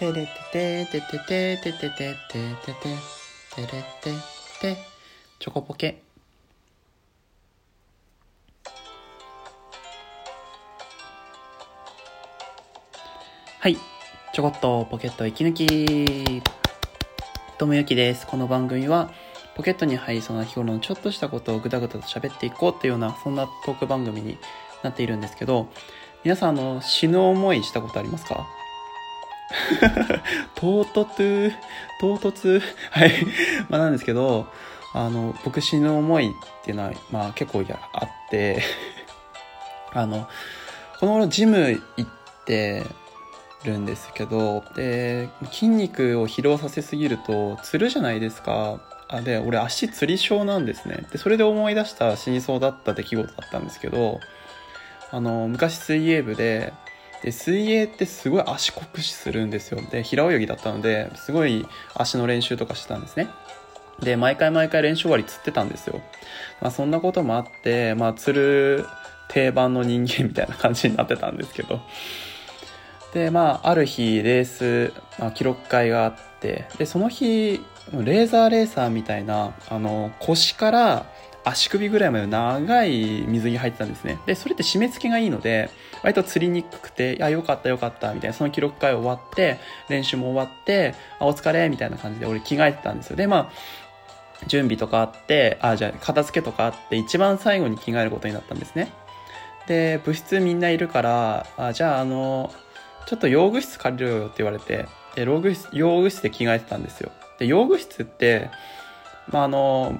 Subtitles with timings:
[0.00, 2.82] てれててててててててててて
[3.54, 4.16] てれて
[4.58, 4.76] て
[5.38, 6.00] チョコポケ
[13.58, 13.76] はい
[14.32, 16.42] ちょこっとポケット息抜き
[17.58, 19.10] ともゆきですこの番組は
[19.54, 24.38] ポケットに入りそうな日頃のちょっとしたことをぐだぐだと喋っていこうっていうようなそんなトーク番組に
[24.82, 25.68] なっているんですけど
[26.24, 28.48] 皆さんあの死ぬ思いしたことありますか
[30.54, 31.52] 唐突、
[32.00, 33.12] 唐突、 はい。
[33.68, 34.46] まあなんですけど、
[34.92, 38.62] あの、僕死ぬ思いっていうのは、まあ結構あって、
[39.92, 40.28] あの、
[40.98, 42.10] この頃ジム行っ
[42.44, 42.84] て
[43.64, 48.80] るんですけど、で、筋肉を疲労させすぎると、つるじゃないですか。
[49.08, 51.04] あで、俺足つり症なんですね。
[51.10, 54.20] で、それで思い出した死にそうだった出来事だったんですけど、
[55.10, 56.72] あの、昔水泳部で、
[57.22, 59.80] で水泳ってすごい足酷使するんですよ。
[59.90, 63.28] で平泳ぎだったのですごい足の練習とかしてたんですね。
[64.00, 66.00] で毎回毎回練習終わり釣ってたんですよ、
[66.62, 68.86] まあ、そんなこともあって、まあ、釣る
[69.28, 71.80] 定番の人間みたいな感じになってたんですけど。
[73.12, 77.60] でまあある日レース、まあ、記録会があってでその日
[77.92, 81.06] レーザーレーサーみたいなあの腰から
[81.44, 84.18] 足首ぐらいまで長い水着入ってたんですね。
[84.26, 85.70] で、それって締め付けがいいので、
[86.02, 93.16] 割と釣りにくくて、いや、よかったよかった、みたいな、その記録会終わって、練習も終わって、あ、お疲れ、みたいな感じで俺着替えてたんですよ。
[93.16, 93.52] で、まあ、
[94.46, 98.92] 準備とかあって、あ、じゃあ片付けとかあって、一番最後に着替えることになったんですね。
[99.66, 102.52] で、部室みんないるから、あ、じゃああの、
[103.06, 107.10] ちょっと用具室借りろよって言われて、で、用具室、用具室で着替えてたんですよ。
[107.38, 108.50] で、用具室って、
[109.28, 109.98] まあ、あの、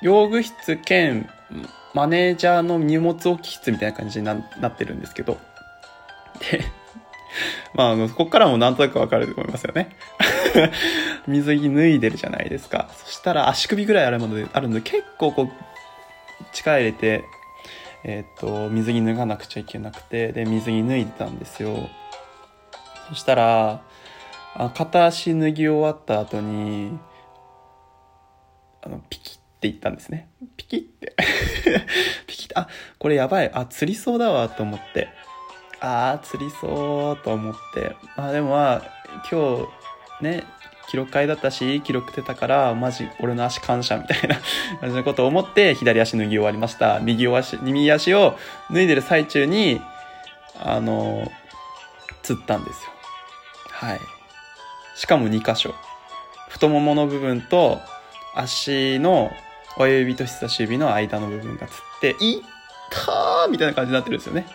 [0.00, 1.28] 用具室兼
[1.94, 5.38] マネージャーの荷物置き室みたいな感じになってるんですけど。
[6.50, 6.64] で、
[7.74, 9.96] まあ、あの、ここからもなんとなくわかると思いますよね。
[11.26, 12.88] 水着脱いでるじゃないですか。
[12.92, 15.50] そしたら足首ぐらいあるので、あるので、結構こう、
[16.52, 17.24] 力入れて、
[18.04, 21.88] えっ、と、水着脱がなくちゃいけなくて、で、水着脱いでたんですよ。
[23.08, 23.80] そしたら、
[24.54, 26.98] あ片足脱ぎ終わった後に、
[28.82, 30.28] あの、ピキって言ったんですね。
[30.56, 31.16] ピキって。
[32.28, 33.50] ピキって、あ、これやばい。
[33.52, 35.08] あ、釣りそうだわ、と思って。
[35.80, 37.96] あー、釣りそう、と思って。
[38.16, 38.82] まあでもまあ、
[39.28, 39.66] 今
[40.20, 40.44] 日、ね、
[40.88, 44.36] 記録会だったし、記録出たから、マジ、俺の足感謝、みたいな
[44.80, 47.00] 感じのことを思って、左足脱ぎ終わりました。
[47.00, 48.38] 右足、右足を
[48.70, 49.82] 脱いでる最中に、
[50.60, 51.30] あの、
[52.22, 52.92] 釣ったんですよ。
[53.72, 54.00] はい。
[54.94, 55.74] しかも2箇所。
[56.48, 57.80] 太ももの部分と、
[58.34, 59.32] 足の
[59.78, 62.42] 親指と人差し指の間の部分がつって、いっ
[62.90, 64.46] たーみたいな感じになってるんですよね。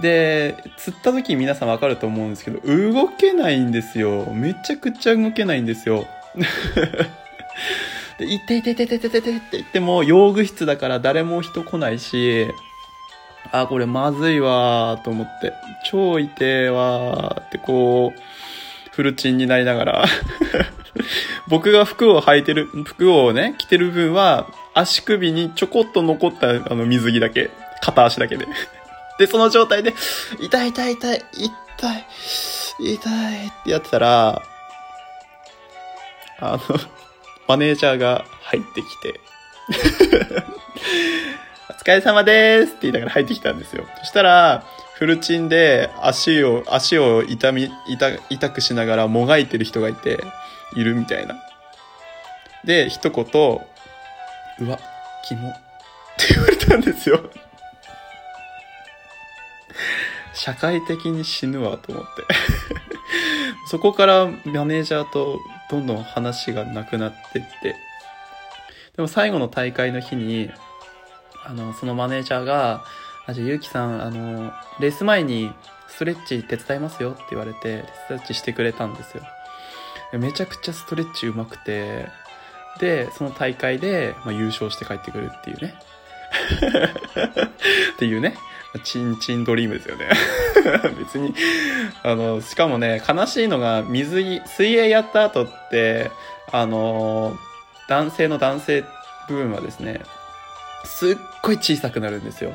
[0.00, 4.26] で、釣った時皆さんわかると思うんですけど、動けないんですよ。
[4.32, 6.06] めちゃくちゃ動けないんですよ。
[8.18, 12.46] で、いていていていていていてって言っても、用具室だから誰も人来ないし、
[13.50, 15.52] あ、これまずいわーと思って、
[15.90, 18.20] 超痛えわーってこう、
[18.92, 20.04] フルチンになりながら
[21.50, 27.50] 僕が服を履いてる、服をね、着てる分は、足首にちょこっと残ったあの水着だけ、
[27.82, 28.46] 片足だけで。
[29.18, 29.92] で、その状態で、
[30.40, 34.42] 痛い痛い痛い、痛い、痛いってやってたら、
[36.38, 36.60] あの、
[37.48, 39.20] マネージャーが入ってきて、
[41.68, 43.84] お疲れ様ですって言いながら入ってきたんですよ。
[43.98, 50.22] そしたら、フルチンで足を、足を痛み、痛、痛くしながらもがいてる人がいて、
[50.76, 51.36] いるみたいな。
[52.64, 53.24] で、一言、
[54.60, 54.78] うわ、
[55.26, 55.48] キモ。
[55.48, 55.52] っ
[56.18, 57.30] て言われたんですよ。
[60.34, 62.10] 社会的に死ぬわと思って。
[63.68, 65.38] そこからマネージャーと
[65.70, 67.76] どんどん話がなくなってって。
[68.96, 70.50] でも最後の大会の日に、
[71.44, 72.84] あの、そのマネージャーが、
[73.26, 75.52] あ、じゃあゆうきさん、あの、レース前に
[75.88, 79.22] ストレッチ手伝いますよって言われて、ストレッチしてくれたんですよ。
[80.18, 82.08] めちゃくちゃストレッチうまくて、
[82.78, 85.74] で、その大会で、まあ、優勝して帰ってくるっていうね。
[87.94, 88.36] っていうね。
[88.84, 90.08] チンチンドリームですよね。
[90.98, 91.34] 別に、
[92.04, 96.10] あの、しかもね、悲しいのが、水着、水泳やった後って、
[96.52, 97.36] あの、
[97.88, 98.84] 男性の男性
[99.28, 100.00] 部分はですね、
[100.84, 102.52] すっごい小さくなるんですよ。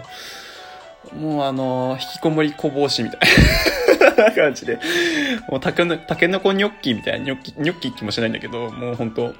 [1.13, 3.19] もうあの、引きこもり小帽子みたい
[4.17, 4.79] な感じで、
[5.50, 9.33] もうたけの、たけのこニョッキみたいな、ニョッキ、ニョッキ気もしないんだけど、もう本当もう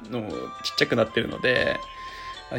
[0.63, 1.80] ちっちゃくなってるので、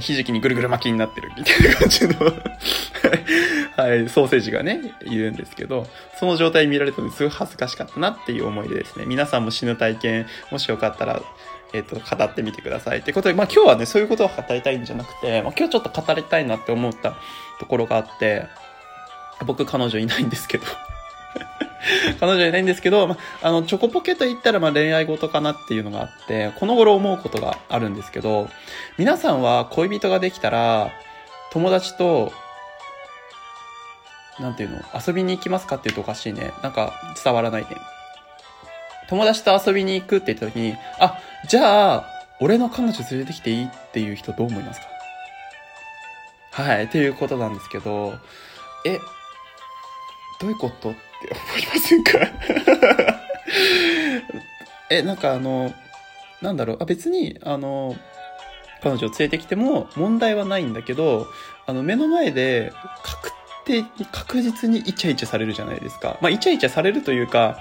[0.01, 2.15] ひじきにぐるぐる巻きになってるみたいな感じの。
[3.77, 5.87] はい、ソーセージがね、いるんですけど、
[6.19, 11.23] その状態見られたのですごい恥ずかしかったなっていう思いでですね、皆さんも死ぬ体験、もしよかったら、
[11.73, 12.99] えっ、と、語ってみてください。
[12.99, 17.17] ってことで、まあ今日はね、そういうことを語りたいんじゃなくて、まあ今日ちょっと語りたいなって思った
[17.61, 18.47] ところがあって、
[19.45, 20.65] 僕彼女いないんですけど。
[22.21, 28.49] 彼女いないんですけど、まあ、の、チョコポケと言ったら、ま、恋愛事かなっていうのがあって、この頃思うことがあるんですけど、
[28.99, 30.91] 皆さんは恋人ができたら、
[31.53, 32.33] 友達と、
[34.39, 36.53] なんていうの、遊びに行きますかって言うとおかしいね。
[36.63, 36.93] なんか
[37.25, 37.69] 伝わらないね。
[39.09, 41.19] 友達と遊びに行くって言った時に、あ、
[41.49, 42.05] じゃあ、
[42.41, 44.81] 俺の彼女連れてきていいっていう人どう思います
[46.53, 46.63] か？
[46.63, 48.15] はい、っていうことなんですけど、
[48.85, 48.99] え、
[50.41, 50.91] どういうこと？
[50.91, 50.99] って
[51.31, 52.13] 思いませんか？
[54.91, 55.73] え、なんかあの、
[56.43, 57.97] なんだろう、あ、別に、あの、
[58.83, 61.27] 彼女を連れてきても問題はないんだけど、
[61.67, 62.73] あの、目の前で
[63.03, 63.31] 確
[63.65, 66.19] 定、確実にイチャイチャされるじゃないですか。
[66.21, 67.59] まあ、イチャイチャされるというか、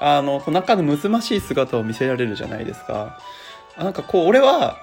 [0.00, 3.18] あの、中のむずましい姿を見せられるじゃないですか。
[3.76, 4.76] なんかこう、俺は、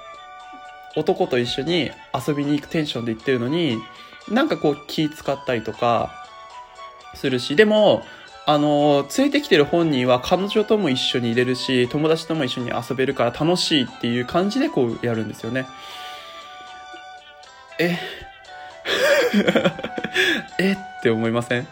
[0.95, 1.91] 男と一緒に
[2.27, 3.77] 遊びに行くテンションで行ってるのに、
[4.29, 6.26] なんかこう気使ったりとか、
[7.17, 8.05] するし、でも、
[8.45, 15.65] あの、連れてきてる本人は彼女とも一緒に入れるし、友達とも一緒に遊べるから楽しいっていう感じでこうやるんですよね。
[17.79, 17.97] え？
[20.59, 20.71] え？
[20.73, 21.67] って思いません？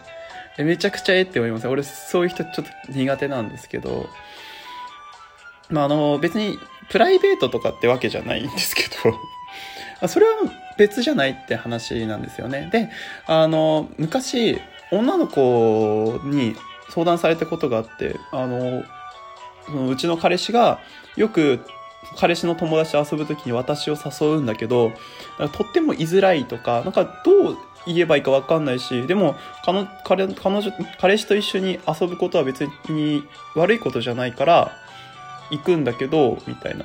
[0.58, 0.64] え？
[0.64, 1.22] めちゃくちゃえ？
[1.22, 1.70] って思いません？
[1.70, 4.08] 俺そういう人ちょっと苦手なんですけど、
[5.70, 6.58] まあ、あの、別に
[6.90, 9.18] プライベートとかってわけじゃないんですけど。
[10.08, 10.32] それは
[10.76, 12.68] 別じゃないって話なんですよね。
[12.70, 12.90] で、
[13.26, 14.60] あの、昔、
[14.92, 16.56] 女の子に
[16.90, 18.84] 相談されたことがあって、あの、
[19.66, 20.80] そのうちの彼氏が
[21.16, 21.60] よく
[22.16, 24.92] 彼氏の友達と遊ぶ時に私を誘うんだけど、
[25.38, 33.24] とっても居づらいとか、なんかどう言えばいいかわかんないし、でも彼彼彼女、彼氏と一緒に遊ぶことは別に
[33.54, 34.72] 悪いことじゃないから
[35.50, 36.84] 行くんだけど、みたいな。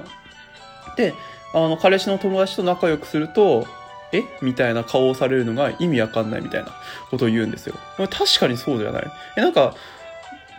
[0.96, 1.14] で、
[1.54, 3.66] あの、彼氏の友達と仲良くすると、
[4.14, 4.24] え？
[4.42, 6.72] みたいな顔をされるのが意味わかんないみたいな
[7.10, 7.76] ことを言うんですよ。
[7.98, 9.12] 確かにそうじゃない？
[9.38, 9.76] え、なんか、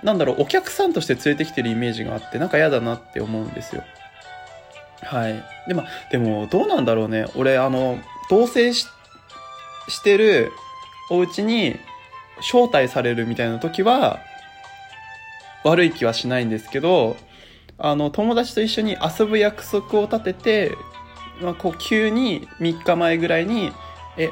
[0.02, 3.84] なんだろう、お客さんとして連れてきてるイメージがあって、なんか嫌だなって思うんですよ。
[5.02, 5.44] はい。
[5.68, 7.26] で、も、でも、どうなんだろうね。
[7.34, 7.98] 俺、あの、
[8.30, 8.86] 同棲し、
[9.88, 10.52] してる
[11.10, 11.76] お家に
[12.38, 14.20] 招待されるみたいな時は、
[15.64, 17.16] 悪い気はしないんですけど、
[17.78, 20.72] あの、友達と一緒に遊ぶ約束を立てて、
[21.40, 23.72] まあ、こう急に3日前ぐらいに、
[24.16, 24.30] え、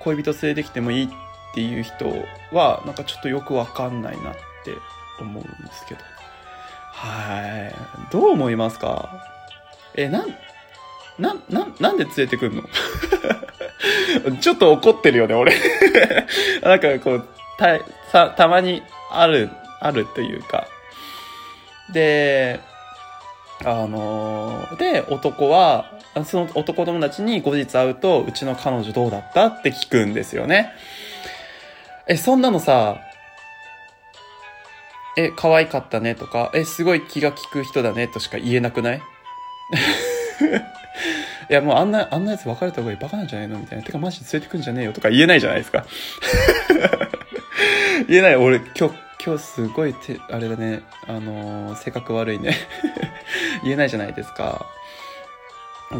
[0.00, 1.08] 恋人連れてきてもいいっ
[1.54, 2.06] ていう人
[2.52, 4.34] は、なんかちょっとよくわかんないなっ
[4.64, 4.72] て
[5.20, 6.00] 思うんですけど。
[6.92, 8.12] はい。
[8.12, 9.08] どう思いますか？
[9.94, 10.28] え、なん、
[11.18, 12.62] な、な、なんで連れてくんの？
[14.40, 15.52] ちょっと怒ってるよね、俺
[16.62, 17.28] なんかこう、
[17.58, 17.78] た、
[18.10, 20.66] さ、たまにある、あるというか。
[21.92, 22.60] で、
[23.64, 25.92] あのー、で、男は、
[26.24, 30.72] その男友達に後日会うと、うちの彼女どうだったって聞くんですよね。
[32.06, 33.00] え、そんなのさ、
[35.18, 39.00] え、可愛かったねとか、え、すごい気が利く人だねとしか言えなくない？
[41.48, 43.58] いや、もうあんな、あんなやつ別れた方がいいバカなんじゃないの？
[43.58, 43.84] みたいな。
[43.84, 45.84] てかマジで連れてくんじゃねえよとか言えないじゃないですか。
[48.08, 48.36] 言えない。
[48.36, 48.94] 俺、今日、
[49.26, 52.54] 今日すごいて、あれだね、あのー、性格悪いね。
[53.64, 54.66] 言えないじゃないですか。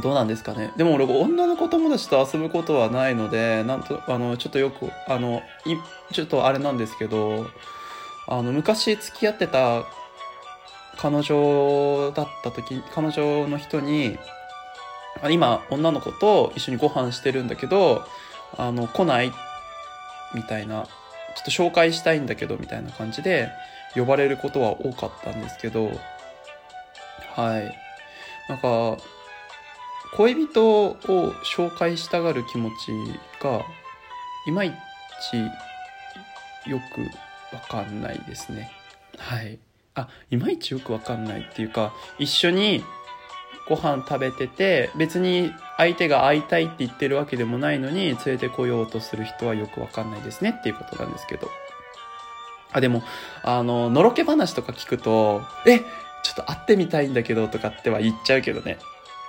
[0.01, 0.73] どうなんですかね。
[0.77, 5.75] でも俺、女の子友達と遊ぶことはないので、なんと、あの、ちょっとよく、あの、い、
[6.15, 7.47] ちょっとあれなんですけど、
[8.29, 9.83] あの、昔付き合ってた
[10.97, 14.21] 彼女だった時、彼女の人に、
[15.31, 18.07] 今、女の子と一緒にご飯してるんだけど、
[18.57, 19.33] あの、来ない？
[20.33, 20.87] みたいな、
[21.37, 23.51] ちょっと紹介したいんだけど、みたいな感じで、
[23.95, 25.91] 呼ばれることは多かったんですけど、
[27.35, 27.79] はい。
[28.49, 28.97] なんか、
[30.17, 30.97] 恋人を
[31.45, 32.93] 紹介したがる気持ち
[33.43, 33.63] が、
[34.47, 34.73] いまい
[35.31, 38.71] ちよくわかんないですね。
[39.19, 39.59] はい。
[39.95, 42.85] あ、いまいちよくわかんないっていうか、一緒に
[43.69, 51.49] ご飯食べてて、別に相手が会いたいって言ってるわけでもないのに、連れてこようとする人はよくわかんないですねっていうことなんですけど。
[52.73, 53.03] あ、でも、
[53.43, 55.85] あの、のろけ話とか聞くと、え、ちょ
[56.33, 58.79] っと会ってみたいんだけどとかっては言っちゃうけどね。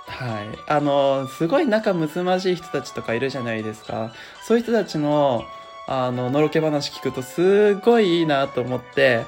[0.06, 0.58] はい。
[0.66, 4.12] あの、すごい仲睦まじい人たちとかいるじゃないですか。
[4.42, 5.44] そういう人たちの、
[5.86, 9.24] あの、のろけ話聞くとすごいいいなと思って、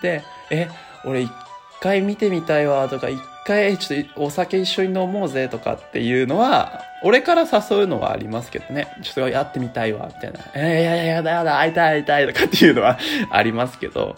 [0.00, 0.68] で、え、
[1.04, 1.32] 俺一
[1.80, 8.88] 回見てみたいわとか、一回ちょっとお酒一緒に飲もうぜとかっていうのは、俺から誘うのはありますけどね。
[9.02, 10.40] ちょっとやってみたいわ、みたいな。
[10.54, 12.98] えー、いやいややだやだ、会いたい会いたいとかっていうのは
[13.30, 14.16] ありますけど、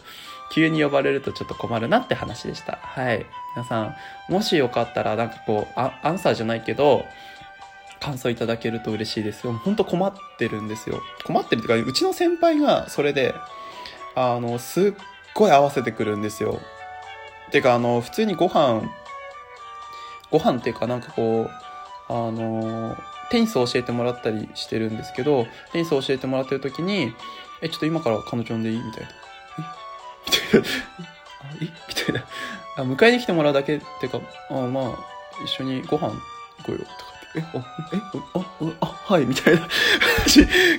[0.52, 2.78] 急に呼ばれるとちょっと困るなって話でした。
[2.81, 3.26] はい。
[3.57, 3.97] 皆さん、
[4.28, 7.04] もしよかったらなんかこう、アンサーじゃないけど、
[8.00, 9.54] 感想いただけると嬉しいですよ。
[9.54, 11.00] ほんと困ってるんですよ。
[11.25, 13.35] 困ってるっていうか、うちの先輩がそれで、
[14.14, 14.93] あの、すっ
[15.33, 16.61] ごい合わせてくるんですよ。
[17.50, 18.83] てか、あの、普通にご飯、
[20.35, 22.97] ご飯っていうかなんかこう、あの、
[23.31, 27.14] テニスを教えてもらったりしてるんですけど、テニスを教えてもらってる時に、
[27.62, 28.79] え、ちょっと今から彼女呼んでいい？
[28.83, 29.09] みたいな。
[29.09, 29.14] え？
[30.26, 30.69] みたいな。
[31.62, 32.25] えみたいな。
[32.79, 34.85] あ、迎えに来てもらうだけっていうか、あまあ、
[35.45, 36.17] 一緒にご飯行
[36.67, 36.91] こうよ、とか
[37.29, 37.38] って。
[37.38, 39.61] え、あ、え、あ、あ、はい、みたいな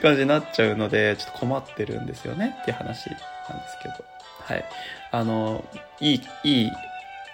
[0.02, 3.96] 感じになっちゃうので、ちょっと困ってるんですよねっていう話なんですけど。
[4.42, 4.66] はい。
[5.12, 5.64] あの、
[6.02, 6.72] いい、いい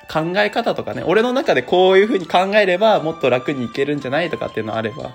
[0.09, 5.11] 考え方とかね、俺の中でこういう風に考えればもっと楽にいけるんじゃないとかっていうのあれば、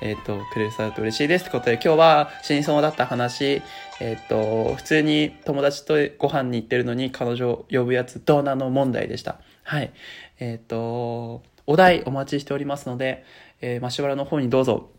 [0.00, 3.62] えっ、ー、と、くれると嬉しいですってことで、今日は真相だった話、
[4.00, 9.40] えっ、ー、と、普通に友達とご飯に行ってるのに彼女を呼ぶやつどうなの問題でした。
[9.62, 9.92] はい。
[10.38, 13.24] えっ、ー、と、お題お待ちしておりますので、
[13.60, 14.90] えー、マシュマロの方にどうぞ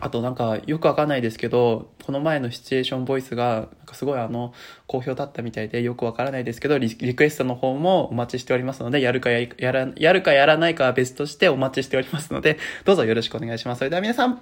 [0.00, 4.54] あとなんかよくわかんないですけど、この前のシチュエーションボイスが、なんかすごいあの、
[4.86, 13.78] 好評だったみたいでよくわからないですけどリ、リクエストの方もお待ちしておりますので、やるかやら、やるかやらないかは別としてお待ちしておりますので、どうぞよろしくお願いします。
[13.80, 14.40] それでは皆さん、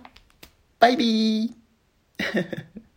[0.78, 2.87] バイビー